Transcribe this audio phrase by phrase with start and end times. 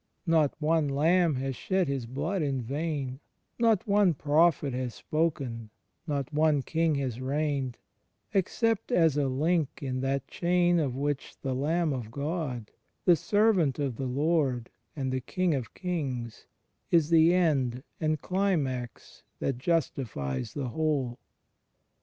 [0.25, 3.19] Not one Iamb has shed his blood in vain,
[3.59, 5.69] not one prophet has spoken,
[6.07, 7.77] not one king has reigned,
[8.33, 12.71] except as a link in that chain of which the Lamb of God,
[13.05, 16.47] the Servant of the Lord, and the King of Kings,
[16.89, 21.19] is the end and the climax that justifies the whole.